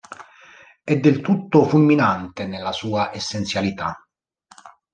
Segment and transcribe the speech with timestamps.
[0.83, 4.03] E del tutto fulminante nella sua essenzialità.